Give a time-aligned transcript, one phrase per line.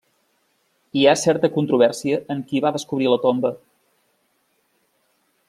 [0.99, 3.53] Hi ha certa controvèrsia en qui va descobrir la tomba.